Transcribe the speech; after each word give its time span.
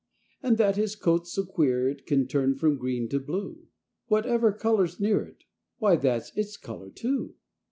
And 0.41 0.57
that 0.57 0.77
his 0.77 0.95
coat's 0.95 1.31
so 1.31 1.45
queer 1.45 1.87
it 1.87 2.07
Can 2.07 2.25
turn 2.25 2.55
from 2.55 2.75
green 2.79 3.07
to 3.09 3.19
blue! 3.19 3.67
Whatever 4.07 4.51
color's 4.51 4.99
near 4.99 5.21
it, 5.21 5.43
Why, 5.77 5.95
that's 5.95 6.35
its 6.35 6.57
color, 6.57 6.89
too! 6.89 7.35